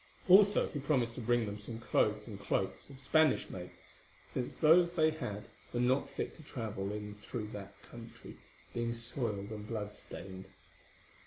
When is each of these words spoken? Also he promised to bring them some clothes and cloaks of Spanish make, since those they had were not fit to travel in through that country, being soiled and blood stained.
Also 0.27 0.67
he 0.69 0.79
promised 0.79 1.13
to 1.13 1.21
bring 1.21 1.45
them 1.45 1.59
some 1.59 1.79
clothes 1.79 2.25
and 2.25 2.39
cloaks 2.39 2.89
of 2.89 2.99
Spanish 2.99 3.51
make, 3.51 3.69
since 4.25 4.55
those 4.55 4.93
they 4.93 5.11
had 5.11 5.45
were 5.71 5.79
not 5.79 6.09
fit 6.09 6.35
to 6.35 6.41
travel 6.41 6.91
in 6.91 7.13
through 7.13 7.45
that 7.49 7.79
country, 7.83 8.37
being 8.73 8.95
soiled 8.95 9.51
and 9.51 9.67
blood 9.67 9.93
stained. 9.93 10.47